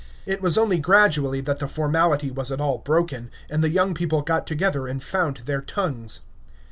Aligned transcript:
It 0.25 0.41
was 0.41 0.57
only 0.57 0.79
gradually 0.79 1.41
that 1.41 1.59
the 1.59 1.67
formality 1.67 2.31
was 2.31 2.51
at 2.51 2.59
all 2.59 2.79
broken, 2.79 3.29
and 3.51 3.63
the 3.63 3.69
young 3.69 3.93
people 3.93 4.23
got 4.23 4.47
together 4.47 4.87
and 4.87 5.03
found 5.03 5.37
their 5.45 5.61
tongues. 5.61 6.21